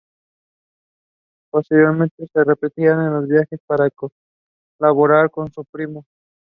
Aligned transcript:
Posteriormente 1.51 2.25
se 2.33 2.43
repetirían 2.43 3.11
los 3.13 3.27
viajes 3.27 3.59
para 3.67 3.87
colaborar 4.79 5.29
con 5.29 5.53
su 5.53 5.63
primo. 5.63 6.05